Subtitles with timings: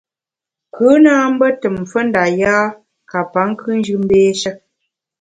[0.73, 2.55] Kù na mbe tùm mfe nda yâ
[3.09, 4.51] ka pa nkùnjù mbééshe.